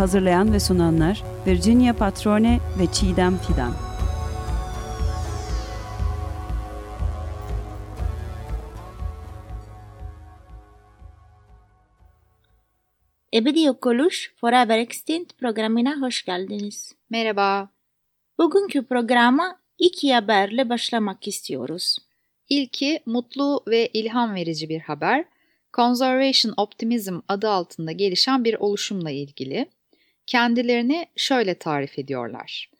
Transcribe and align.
Hazırlayan 0.00 0.52
ve 0.52 0.60
sunanlar 0.60 1.22
Virginia 1.46 1.96
Patrone 1.96 2.60
ve 2.78 2.92
Çiğdem 2.92 3.38
Fidan. 3.38 3.72
Ebedi 13.34 13.60
Yok 13.60 13.86
Oluş 13.86 14.34
Forever 14.36 14.78
Extinct 14.78 15.38
programına 15.38 16.00
hoş 16.00 16.24
geldiniz. 16.24 16.94
Merhaba. 17.10 17.68
Bugünkü 18.38 18.86
programa 18.86 19.56
iki 19.78 20.14
haberle 20.14 20.68
başlamak 20.68 21.28
istiyoruz. 21.28 21.98
İlki 22.48 23.00
mutlu 23.06 23.62
ve 23.68 23.86
ilham 23.86 24.34
verici 24.34 24.68
bir 24.68 24.80
haber. 24.80 25.24
Conservation 25.76 26.54
Optimism 26.56 27.18
adı 27.28 27.48
altında 27.50 27.92
gelişen 27.92 28.44
bir 28.44 28.54
oluşumla 28.54 29.10
ilgili. 29.10 29.66
Kendilerini 30.30 31.06
şöyle 31.16 31.54
tarif 31.54 31.98
ediyorlar. 31.98 32.70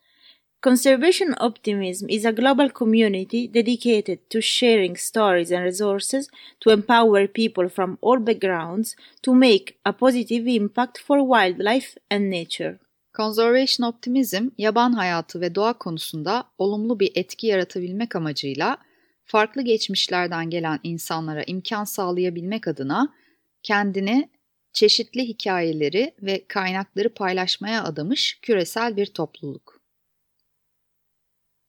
Conservation 0.62 1.34
Optimism 1.40 2.08
is 2.08 2.26
a 2.26 2.30
global 2.30 2.68
community 2.68 3.54
dedicated 3.54 4.18
to 4.30 4.40
sharing 4.40 4.98
stories 4.98 5.52
and 5.52 5.64
resources 5.64 6.28
to 6.60 6.70
empower 6.70 7.26
people 7.26 7.68
from 7.68 7.98
all 8.02 8.26
backgrounds 8.26 8.96
to 9.22 9.34
make 9.34 9.64
a 9.84 9.92
positive 9.92 10.54
impact 10.54 10.98
for 10.98 11.18
wildlife 11.18 11.88
and 12.10 12.30
nature. 12.30 12.78
Conservation 13.16 13.88
Optimism, 13.88 14.48
yaban 14.58 14.92
hayatı 14.92 15.40
ve 15.40 15.54
doğa 15.54 15.72
konusunda 15.72 16.44
olumlu 16.58 17.00
bir 17.00 17.12
etki 17.14 17.46
yaratabilmek 17.46 18.16
amacıyla 18.16 18.78
farklı 19.24 19.62
geçmişlerden 19.62 20.50
gelen 20.50 20.80
insanlara 20.82 21.42
imkan 21.46 21.84
sağlayabilmek 21.84 22.68
adına 22.68 23.14
kendini 23.62 24.28
çeşitli 24.72 25.28
hikayeleri 25.28 26.14
ve 26.22 26.44
kaynakları 26.48 27.14
paylaşmaya 27.14 27.84
adamış 27.84 28.38
küresel 28.42 28.96
bir 28.96 29.06
topluluk. 29.06 29.80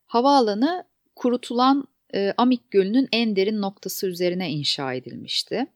Havaalanı 0.07 0.85
kurutulan 1.17 1.85
e, 2.15 2.35
Amik 2.37 2.71
Gölü'nün 2.71 3.09
en 3.13 3.37
derin 3.37 3.61
noktası 3.61 4.07
üzerine 4.07 4.51
inşa 4.51 4.95
edilmişti. 4.95 5.67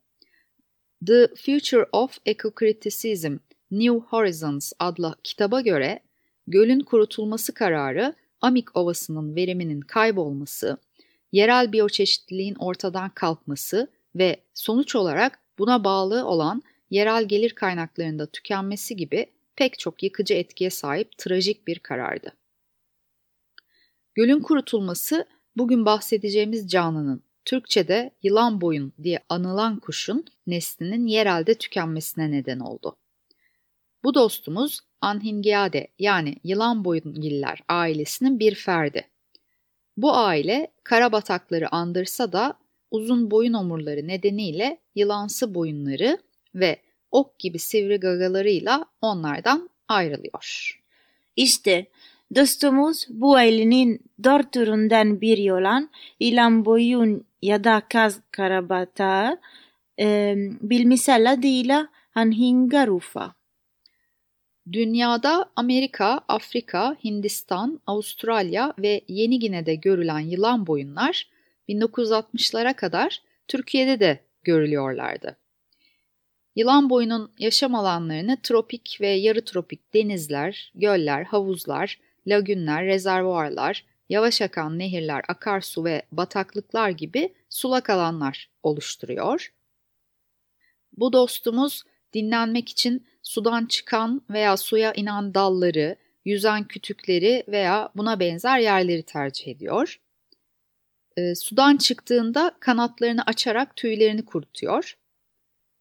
The 1.06 1.26
Future 1.26 1.86
of 1.92 2.19
Ecocriticism 2.26 3.36
New 3.70 3.98
Horizons 3.98 4.72
adlı 4.78 5.14
kitaba 5.25 5.60
göre 5.60 6.00
gölün 6.47 6.80
kurutulması 6.80 7.54
kararı 7.54 8.14
Amik 8.41 8.76
Ovası'nın 8.76 9.36
veriminin 9.36 9.81
kaybolması, 9.81 10.78
yerel 11.32 11.72
biyoçeşitliliğin 11.72 12.54
ortadan 12.54 13.10
kalkması 13.10 13.88
ve 14.14 14.36
sonuç 14.54 14.96
olarak 14.96 15.38
buna 15.58 15.84
bağlı 15.84 16.26
olan 16.26 16.62
yerel 16.91 17.25
gelir 17.25 17.50
kaynaklarında 17.50 18.26
tükenmesi 18.26 18.96
gibi 18.96 19.26
pek 19.56 19.78
çok 19.78 20.03
yıkıcı 20.03 20.34
etkiye 20.34 20.70
sahip 20.70 21.19
trajik 21.19 21.66
bir 21.66 21.78
karardı. 21.78 22.32
Gölün 24.15 24.41
kurutulması 24.41 25.26
bugün 25.56 25.87
bahsedeceğimiz 25.87 26.70
canlının 26.70 27.22
Türkçe'de 27.44 28.10
yılan 28.22 28.60
boyun 28.60 28.93
diye 29.03 29.20
anılan 29.28 29.81
kuşun 29.81 30.25
neslinin 30.47 31.06
yerelde 31.06 31.54
tükenmesine 31.54 32.31
neden 32.31 32.60
oldu. 32.60 32.97
Bu 34.04 34.14
dostumuz 34.14 34.81
Anhingiade 35.00 35.88
yani 35.98 36.37
yılan 36.44 36.84
boyungiller 36.84 37.60
ailesinin 37.69 38.38
bir 38.38 38.54
ferdi. 38.54 39.09
Bu 39.97 40.16
aile 40.16 40.72
karabatakları 40.84 41.75
andırsa 41.75 42.32
da 42.32 42.54
uzun 42.91 43.31
boyun 43.31 43.53
omurları 43.53 44.09
nedeniyle 44.09 44.81
yılansı 44.94 45.54
boyunları 45.54 46.19
ve 46.54 46.78
ok 47.14 47.38
gibi 47.38 47.58
sivri 47.58 47.97
gagalarıyla 47.97 48.84
onlardan 49.00 49.70
ayrılıyor. 49.88 50.80
İşte 51.36 51.86
dostumuz 52.34 53.06
bu 53.08 53.34
ailenin 53.34 54.00
dört 54.25 54.52
türünden 54.52 55.20
biri 55.20 55.52
olan 55.52 55.91
ilan 56.20 56.64
boyun 56.64 57.25
ya 57.42 57.64
da 57.64 57.82
kaz 57.88 58.20
karabatağı 58.30 59.41
e, 60.00 60.34
bilmisel 60.60 61.32
adıyla 61.32 61.88
Anhingarufa. 62.14 63.34
Dünyada 64.72 65.50
Amerika, 65.56 66.20
Afrika, 66.28 66.96
Hindistan, 67.04 67.81
Avustralya 67.86 68.75
ve 68.78 69.00
Yeni 69.08 69.38
Gine'de 69.38 69.75
görülen 69.75 70.20
yılan 70.20 70.66
boyunlar 70.66 71.28
1960'lara 71.69 72.75
kadar 72.75 73.22
Türkiye'de 73.48 74.00
de 74.00 74.20
görülüyorlardı. 74.42 75.44
Yılan 76.56 76.91
boyunun 76.91 77.33
yaşam 77.39 77.75
alanlarını 77.75 78.39
tropik 78.43 78.99
ve 79.01 79.09
yarı 79.09 79.45
tropik 79.45 79.95
denizler, 79.95 80.73
göller, 80.75 81.25
havuzlar, 81.25 82.01
lagünler, 82.27 82.87
rezervuarlar, 82.87 83.85
yavaş 84.09 84.43
akan 84.43 84.79
nehirler, 84.79 85.25
akarsu 85.29 85.85
ve 85.85 86.03
bataklıklar 86.12 86.91
gibi 86.91 87.35
sulak 87.49 87.91
alanlar 87.91 88.51
oluşturuyor. 88.62 89.53
Bu 90.97 91.12
dostumuz 91.12 91.83
dinlenmek 92.12 92.69
için 92.69 93.06
sudan 93.23 93.67
çıkan 93.67 94.23
veya 94.31 94.56
suya 94.56 94.93
inen 94.93 95.35
dalları, 95.35 95.97
yüzen 96.25 96.65
kütükleri 96.65 97.45
veya 97.49 97.89
buna 97.97 98.21
benzer 98.21 98.59
yerleri 98.59 99.03
tercih 99.03 99.49
ediyor. 99.49 100.01
E, 101.17 101.35
sudan 101.35 101.77
çıktığında 101.77 102.56
kanatlarını 102.61 103.23
açarak 103.23 103.77
tüylerini 103.77 104.25
kurutuyor. 104.25 104.97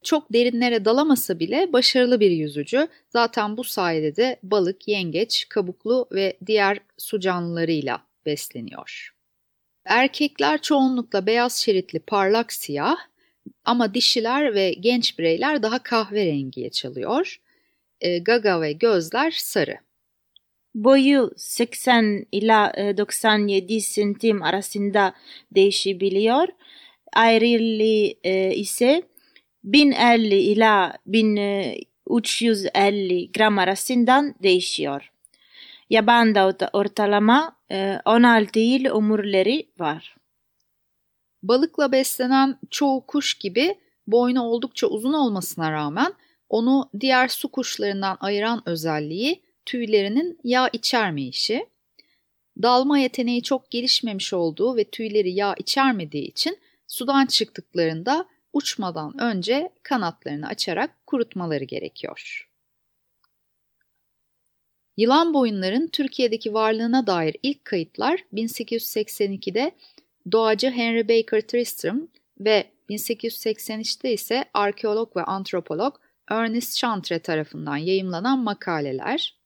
Çok 0.03 0.33
derinlere 0.33 0.85
dalamasa 0.85 1.39
bile 1.39 1.73
başarılı 1.73 2.19
bir 2.19 2.31
yüzücü. 2.31 2.88
Zaten 3.09 3.57
bu 3.57 3.63
sayede 3.63 4.15
de 4.15 4.39
balık, 4.44 4.88
yengeç, 4.88 5.45
kabuklu 5.50 6.07
ve 6.11 6.38
diğer 6.45 6.79
su 6.97 7.19
canlılarıyla 7.19 8.01
besleniyor. 8.25 9.13
Erkekler 9.85 10.61
çoğunlukla 10.61 11.25
beyaz 11.25 11.55
şeritli 11.55 12.00
parlak 12.00 12.53
siyah 12.53 12.97
ama 13.65 13.94
dişiler 13.94 14.55
ve 14.55 14.73
genç 14.73 15.19
bireyler 15.19 15.63
daha 15.63 15.83
kahverengiye 15.83 16.69
çalıyor. 16.69 17.39
e, 18.01 18.17
gaga 18.19 18.61
ve 18.61 18.73
gözler 18.73 19.31
sarı. 19.31 19.77
Boyu 20.75 21.31
80 21.38 22.25
ila 22.31 22.73
e, 22.77 22.97
97 22.97 23.81
santim 23.81 24.44
arasında 24.44 25.13
değişebiliyor. 25.51 26.47
Ayrılığı 27.13 28.13
e, 28.23 28.55
ise 28.55 29.03
1050 29.63 30.36
ila 30.36 30.98
1350 31.06 33.31
gram 33.31 33.60
arasından 33.60 34.36
değişiyor. 34.44 35.12
Yabanda 35.89 36.69
ortalama 36.74 37.56
e, 37.71 38.00
16 38.06 38.60
yıl 38.60 38.86
ömürleri 38.86 39.68
var. 39.80 40.15
Balıkla 41.44 41.92
beslenen 41.92 42.60
çoğu 42.69 43.06
kuş 43.06 43.33
gibi 43.33 43.75
boynu 44.07 44.44
oldukça 44.44 44.88
uzun 44.88 45.13
olmasına 45.13 45.71
rağmen 45.71 46.13
onu 46.50 46.89
diğer 47.00 47.27
su 47.27 47.48
kuşlarından 47.48 48.18
ayıran 48.19 48.62
özelliği 48.65 49.42
tüylerinin 49.65 50.39
yağ 50.44 50.69
içermeyişi. 50.74 51.65
Dalma 52.62 53.00
yeteneği 53.00 53.44
çok 53.44 53.71
gelişmemiş 53.71 54.33
olduğu 54.33 54.75
ve 54.75 54.83
tüyleri 54.83 55.31
yağ 55.31 55.56
içermediği 55.57 56.27
için 56.27 56.57
sudan 56.88 57.25
çıktıklarında 57.25 58.25
uçmadan 58.53 59.21
önce 59.21 59.69
kanatlarını 59.83 60.47
açarak 60.47 61.07
kurutmaları 61.07 61.63
gerekiyor. 61.63 62.50
Yılan 64.97 65.33
boyunların 65.33 65.88
Türkiye'deki 65.88 66.53
varlığına 66.53 67.07
dair 67.07 67.35
ilk 67.44 67.65
kayıtlar 67.65 68.19
1882'de 68.33 69.71
doğacı 70.31 70.69
Henry 70.69 71.09
Baker 71.09 71.41
Tristram 71.41 72.07
ve 72.39 72.65
1883'te 72.89 74.13
ise 74.13 74.45
arkeolog 74.53 75.15
ve 75.15 75.23
antropolog 75.23 75.95
Ernest 76.27 76.77
Chantre 76.77 77.19
tarafından 77.19 77.77
yayımlanan 77.77 78.39
makaleler. 78.39 79.38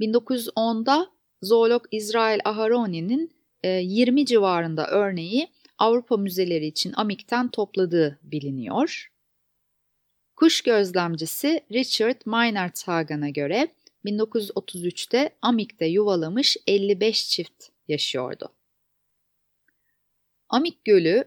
1910'da 0.00 1.10
zoolog 1.42 1.84
İsrail 1.90 2.40
Aharoni'nin 2.44 3.30
20 3.64 4.20
e, 4.20 4.26
civarında 4.26 4.86
örneği 4.86 5.48
Avrupa 5.82 6.16
müzeleri 6.16 6.66
için 6.66 6.92
Amik'ten 6.96 7.48
topladığı 7.48 8.18
biliniyor. 8.22 9.12
Kuş 10.36 10.62
gözlemcisi 10.62 11.60
Richard 11.72 12.20
Meinertzhagen'a 12.26 13.28
göre 13.28 13.68
1933'te 14.04 15.30
Amik'te 15.42 15.86
yuvalamış 15.86 16.56
55 16.66 17.28
çift 17.28 17.64
yaşıyordu. 17.88 18.52
Amik 20.48 20.84
Gölü, 20.84 21.24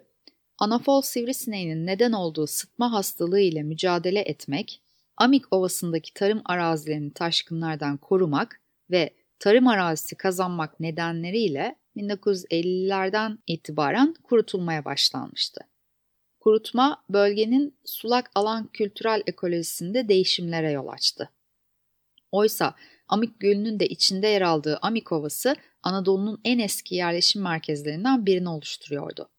anafol 0.58 1.02
sivrisineğinin 1.02 1.86
neden 1.86 2.12
olduğu 2.12 2.48
sıtma 2.48 2.92
hastalığı 2.92 3.40
ile 3.40 3.64
mücadele 3.64 4.20
etmek, 4.20 4.82
Amik 5.18 5.54
Ovası'ndaki 5.54 6.14
tarım 6.14 6.42
arazilerini 6.46 7.14
taşkınlardan 7.14 7.98
korumak 7.98 8.62
ve 8.92 9.14
tarım 9.40 9.68
arazisi 9.68 10.16
kazanmak 10.16 10.80
nedenleriyle 10.80 11.76
1950'lerden 11.96 13.38
itibaren 13.48 14.14
kurutulmaya 14.24 14.86
başlanmıştı. 14.86 15.62
Kurutma 16.40 17.04
bölgenin 17.10 17.78
sulak 17.86 18.32
alan 18.36 18.68
kültürel 18.68 19.24
ekolojisinde 19.28 20.08
değişimlere 20.10 20.72
yol 20.72 20.88
açtı. 20.88 21.30
Oysa 22.32 22.76
Amik 23.08 23.40
Gölü'nün 23.40 23.80
de 23.80 23.88
içinde 23.88 24.28
yer 24.28 24.42
aldığı 24.42 24.78
Amik 24.82 25.12
Ovası 25.12 25.56
Anadolu'nun 25.84 26.42
en 26.44 26.60
eski 26.60 26.96
yerleşim 26.96 27.42
merkezlerinden 27.42 28.26
birini 28.26 28.50
oluşturuyordu. 28.50 29.30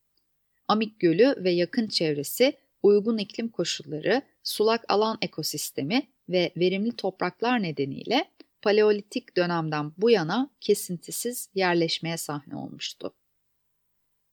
Amik 0.69 1.01
Gölü 1.01 1.35
ve 1.45 1.51
yakın 1.51 1.89
çevresi 1.89 2.57
uygun 2.83 3.19
iklim 3.19 3.49
koşulları, 3.49 4.23
sulak 4.43 4.85
alan 4.89 5.19
ekosistemi 5.23 6.03
ve 6.29 6.53
verimli 6.57 6.93
topraklar 6.93 7.63
nedeniyle 7.63 8.25
Paleolitik 8.67 9.37
dönemden 9.37 9.93
bu 9.99 10.11
yana 10.11 10.51
kesintisiz 10.61 11.51
yerleşmeye 11.55 12.17
sahne 12.17 12.57
olmuştu. 12.57 13.15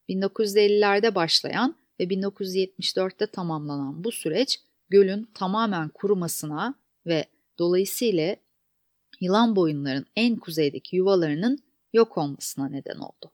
1950'lerde 0.09 1.15
başlayan 1.15 1.75
ve 1.99 2.03
1974'te 2.03 3.27
tamamlanan 3.27 4.03
bu 4.03 4.11
süreç 4.11 4.59
gölün 4.89 5.29
tamamen 5.33 5.89
kurumasına 5.89 6.75
ve 7.05 7.25
dolayısıyla 7.59 8.35
yılan 9.21 9.55
boyunların 9.55 10.05
en 10.15 10.35
kuzeydeki 10.35 10.95
yuvalarının 10.95 11.59
yok 11.93 12.17
olmasına 12.17 12.69
neden 12.69 12.97
oldu. 12.97 13.31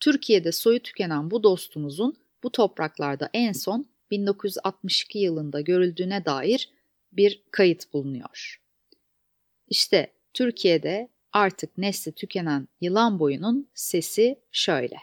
Türkiye'de 0.00 0.52
soyu 0.52 0.82
tükenen 0.82 1.30
bu 1.30 1.42
dostumuzun 1.42 2.16
bu 2.42 2.52
topraklarda 2.52 3.30
en 3.34 3.52
son 3.52 3.86
1962 4.10 5.18
yılında 5.18 5.60
görüldüğüne 5.60 6.24
dair 6.24 6.70
bir 7.12 7.42
kayıt 7.50 7.92
bulunuyor. 7.92 8.60
İşte 9.70 10.12
Türkiye'de 10.34 11.08
artık 11.32 11.78
nesli 11.78 12.12
tükenen 12.12 12.68
yılan 12.80 13.18
boyunun 13.18 13.68
sesi 13.74 14.38
şöyle. 14.52 14.96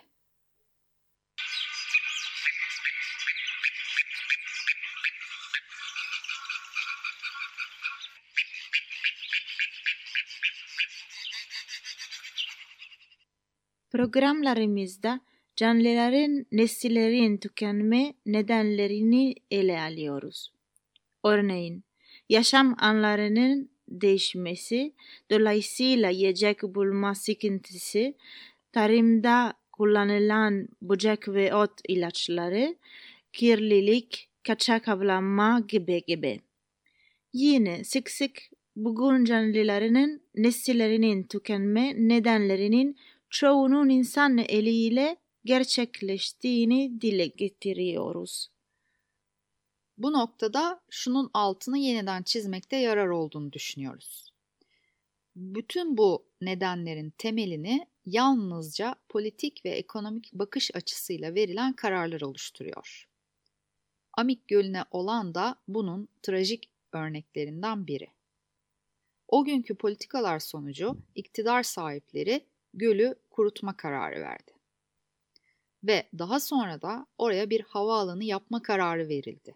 Programlarımızda 13.89 15.21
canlıların 15.55 16.45
nesillerin 16.51 17.37
tükenme 17.37 18.13
nedenlerini 18.25 19.35
ele 19.51 19.81
alıyoruz. 19.81 20.53
Örneğin, 21.23 21.83
yaşam 22.29 22.75
anlarının 22.79 23.76
değişmesi, 23.87 24.93
dolayısıyla 25.31 26.09
yiyecek 26.09 26.63
bulma 26.63 27.15
sıkıntısı, 27.15 28.13
tarımda 28.71 29.53
kullanılan 29.71 30.67
böcek 30.81 31.27
ve 31.27 31.55
ot 31.55 31.71
ilaçları, 31.87 32.75
kirlilik, 33.33 34.29
kaçak 34.47 34.87
avlanma 34.87 35.63
gibi 35.67 36.03
gibi. 36.07 36.39
Yine 37.33 37.83
sık 37.83 38.09
sık 38.11 38.41
bugün 38.75 39.25
canlılarının 39.25 40.21
nesillerinin 40.35 41.23
tükenme 41.23 41.93
nedenlerinin 41.97 42.97
çoğunun 43.29 43.89
insan 43.89 44.37
eliyle 44.37 45.17
gerçekleştiğini 45.45 47.01
dile 47.01 47.27
getiriyoruz. 47.27 48.49
Bu 49.97 50.13
noktada 50.13 50.81
şunun 50.89 51.29
altını 51.33 51.77
yeniden 51.77 52.23
çizmekte 52.23 52.75
yarar 52.75 53.07
olduğunu 53.07 53.53
düşünüyoruz. 53.53 54.33
Bütün 55.35 55.97
bu 55.97 56.25
nedenlerin 56.41 57.13
temelini 57.17 57.87
yalnızca 58.05 58.95
politik 59.09 59.65
ve 59.65 59.69
ekonomik 59.69 60.33
bakış 60.33 60.75
açısıyla 60.75 61.35
verilen 61.35 61.73
kararlar 61.73 62.21
oluşturuyor. 62.21 63.09
Amik 64.13 64.47
Gölü'ne 64.47 64.83
olan 64.91 65.35
da 65.35 65.55
bunun 65.67 66.07
trajik 66.21 66.69
örneklerinden 66.91 67.87
biri. 67.87 68.07
O 69.27 69.43
günkü 69.43 69.75
politikalar 69.75 70.39
sonucu 70.39 70.97
iktidar 71.15 71.63
sahipleri 71.63 72.45
gölü 72.73 73.15
kurutma 73.29 73.77
kararı 73.77 74.21
verdi. 74.21 74.51
Ve 75.83 76.09
daha 76.19 76.39
sonra 76.39 76.81
da 76.81 77.05
oraya 77.17 77.49
bir 77.49 77.61
havaalanı 77.61 78.23
yapma 78.23 78.61
kararı 78.61 79.09
verildi. 79.09 79.55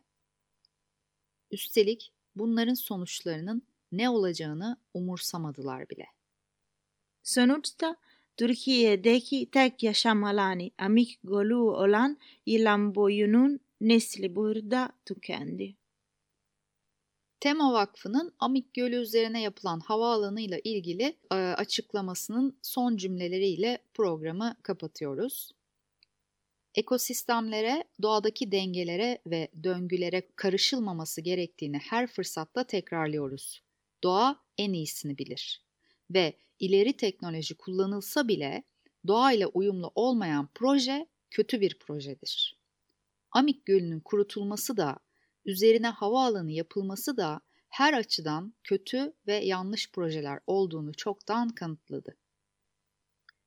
Üstelik 1.51 2.13
bunların 2.36 2.74
sonuçlarının 2.74 3.63
ne 3.91 4.10
olacağını 4.10 4.77
umursamadılar 4.93 5.89
bile. 5.89 6.05
Sonuçta 7.24 7.96
Türkiye'deki 8.38 9.50
tek 9.51 9.84
yaşam 9.84 10.24
alanı 10.24 10.70
Amik 10.77 11.20
Gölü 11.24 11.55
olan 11.55 12.17
yılan 12.46 12.96
boyunun 12.96 13.60
nesli 13.81 14.36
burada 14.36 14.91
tükendi. 15.05 15.75
Tema 17.39 17.74
Vakfı'nın 17.74 18.34
Amik 18.39 18.74
Gölü 18.74 18.96
üzerine 18.96 19.41
yapılan 19.41 19.79
havaalanı 19.79 20.41
ile 20.41 20.62
ilgili 20.63 21.17
e, 21.31 21.36
açıklamasının 21.36 22.58
son 22.62 22.98
cümleleriyle 22.98 23.84
programı 23.93 24.55
kapatıyoruz. 24.63 25.51
Ekosistemlere, 26.75 27.84
doğadaki 28.01 28.51
dengelere 28.51 29.22
ve 29.25 29.48
döngülere 29.63 30.28
karışılmaması 30.36 31.22
gerektiğini 31.22 31.78
her 31.78 32.08
fırsatta 32.08 32.63
tekrarlıyoruz. 32.63 33.63
Doğa 34.04 34.44
en 34.58 34.74
iyisini 34.74 35.18
bilir. 35.18 35.66
Ve 36.10 36.38
ileri 36.60 36.98
teknoloji 36.98 37.56
kullanılsa 37.56 38.28
bile 38.28 38.63
doğa 39.08 39.32
ile 39.32 39.48
uyumlu 39.48 39.92
olmayan 39.96 40.50
proje 40.56 41.08
kötü 41.30 41.62
bir 41.62 41.80
projedir. 41.80 42.58
Amik 43.32 43.66
Gölü'nün 43.66 44.00
kurutulması 44.00 44.78
da, 44.78 44.98
üzerine 45.46 45.88
havaalanı 45.88 46.51
yapılması 46.51 47.18
da 47.18 47.42
her 47.70 47.94
açıdan 47.94 48.54
kötü 48.63 49.13
ve 49.28 49.36
yanlış 49.36 49.92
projeler 49.92 50.40
olduğunu 50.48 50.94
çoktan 50.94 51.50
kanıtladı. 51.50 52.18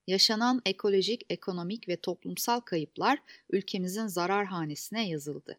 Yaşanan 0.07 0.63
ekolojik, 0.67 1.23
ekonomik 1.31 1.89
ve 1.89 1.97
toplumsal 1.97 2.61
kayıplar 2.61 3.19
ülkemizin 3.51 4.07
zarar 4.07 4.47
hanesine 4.47 5.09
yazıldı. 5.09 5.59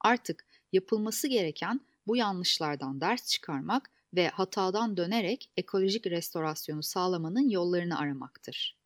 Artık 0.00 0.46
yapılması 0.72 1.28
gereken 1.28 1.80
bu 2.06 2.16
yanlışlardan 2.16 3.00
ders 3.00 3.28
çıkarmak 3.28 3.90
ve 4.14 4.28
hatadan 4.28 4.96
dönerek 4.96 5.50
ekolojik 5.56 6.06
restorasyonu 6.06 6.82
sağlamanın 6.82 7.48
yollarını 7.48 7.98
aramaktır. 7.98 8.76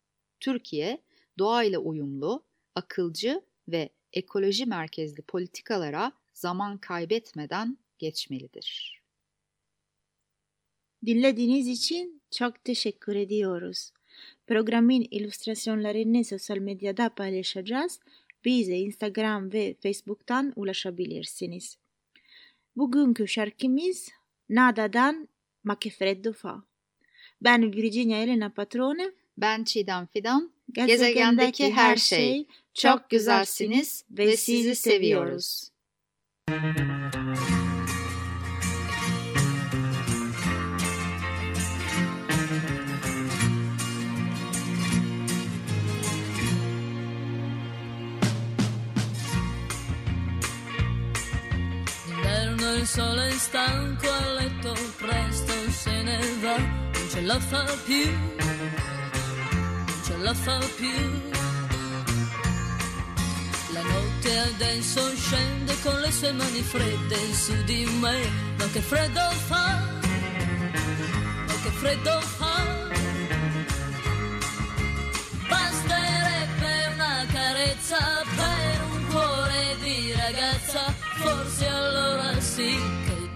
Türkiye, 0.40 1.02
doğayla 1.38 1.78
uyumlu, 1.78 2.44
akılcı 2.74 3.42
ve 3.68 3.90
ekoloji 4.12 4.66
merkezli 4.66 5.22
politikalara 5.22 6.12
zaman 6.34 6.78
kaybetmeden 6.78 7.78
geçmelidir. 7.98 9.00
Dinlediğiniz 11.06 11.68
için 11.68 12.22
çok 12.30 12.64
teşekkür 12.64 13.16
ediyoruz. 13.16 13.92
Programın 14.46 15.06
illüstrasyonlarını 15.10 16.24
sosyal 16.24 16.58
medyada 16.58 17.08
paylaşacağız. 17.08 18.00
Bize 18.44 18.76
Instagram 18.76 19.52
ve 19.52 19.74
Facebook'tan 19.82 20.52
ulaşabilirsiniz. 20.56 21.78
Bugünkü 22.76 23.28
şarkımız 23.28 24.08
Nada'dan 24.48 25.28
Ma 25.64 25.76
che 25.80 25.90
freddo 25.90 26.32
fa. 26.32 26.62
Ben 27.40 27.72
Virginia 27.72 28.22
Elena 28.22 28.48
Patrone. 28.48 29.12
Ben 29.38 29.64
Çiğdem 29.64 30.06
Fidan. 30.06 30.50
Gezegendeki 30.72 31.72
her 31.72 31.96
şey 31.96 32.46
çok 32.74 33.10
güzelsiniz 33.10 34.04
ve 34.10 34.36
sizi 34.36 34.74
seviyoruz. 34.74 35.70
D'inverno 36.50 37.59
il 52.80 52.86
sole 52.86 53.28
è 53.28 53.32
stanco 53.32 54.10
a 54.10 54.32
letto, 54.32 54.74
presto 54.96 55.52
se 55.70 56.02
ne 56.02 56.18
va, 56.40 56.56
non 56.56 57.08
ce 57.10 57.20
la 57.20 57.38
fa 57.38 57.64
più, 57.84 58.10
non 58.10 60.00
ce 60.02 60.16
la 60.16 60.32
fa 60.32 60.58
più. 60.76 60.88
La 63.72 63.82
notte 63.82 64.38
adesso 64.38 65.14
scende 65.14 65.74
con 65.82 66.00
le 66.00 66.10
sue 66.10 66.32
mani 66.32 66.62
fredde 66.62 67.34
su 67.34 67.52
di 67.64 67.84
me, 68.00 68.18
ma 68.56 68.66
che 68.72 68.80
freddo 68.80 69.30
fa, 69.48 69.78
ma 71.46 71.54
che 71.62 71.70
freddo 71.80 72.20
fa. 72.20 72.39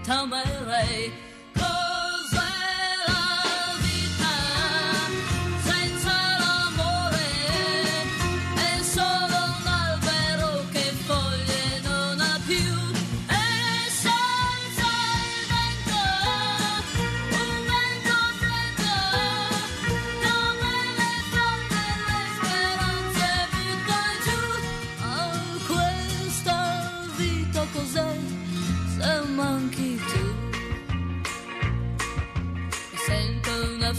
tell 0.05 0.27
my 0.27 0.43
lie. 0.67 1.34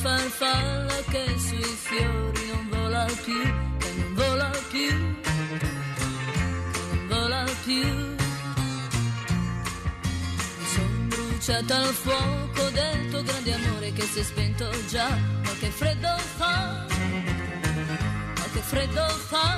Farfalla 0.06 1.02
che 1.10 1.24
sui 1.36 1.62
fiori 1.64 2.46
non 2.52 2.68
vola 2.70 3.06
più, 3.24 3.42
che 3.78 3.90
non 3.96 4.14
vola 4.14 4.50
più, 4.70 4.88
che 5.20 6.80
non 6.92 7.06
vola 7.08 7.44
più. 7.64 7.88
Mi 10.58 10.66
son 10.74 11.08
bruciata 11.08 11.76
al 11.78 11.92
fuoco 12.04 12.70
del 12.70 13.08
tuo 13.10 13.22
grande 13.22 13.52
amore 13.54 13.92
che 13.92 14.02
si 14.02 14.20
è 14.20 14.22
spento 14.22 14.70
già, 14.88 15.08
ma 15.08 15.50
che 15.58 15.70
freddo 15.70 16.16
fa, 16.36 16.86
ma 18.38 18.44
che 18.52 18.60
freddo 18.60 19.06
fa. 19.30 19.55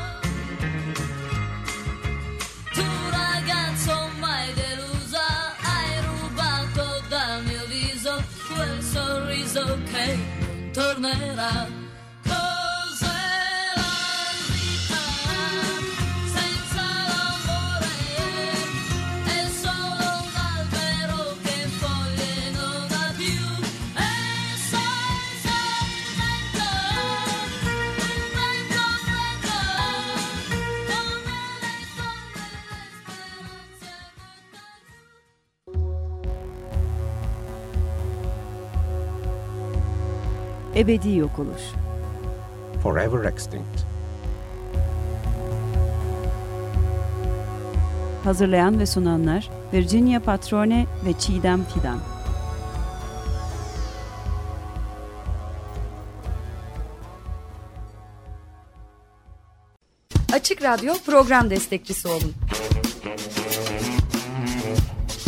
Ebedi 40.88 41.16
yok 41.16 41.38
oluş. 41.38 41.62
Forever 42.82 43.24
extinct. 43.24 43.84
Hazırlayan 48.24 48.80
ve 48.80 48.86
sunanlar 48.86 49.50
Virginia 49.72 50.20
Patrone 50.20 50.86
ve 51.06 51.12
Çiğdem 51.12 51.64
Fidan. 51.64 51.98
Açık 60.32 60.62
Radyo 60.62 60.94
program 61.06 61.50
destekçisi 61.50 62.08
olun. 62.08 62.34